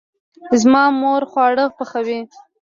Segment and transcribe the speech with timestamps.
[0.61, 2.19] زما مور خواړه پخوي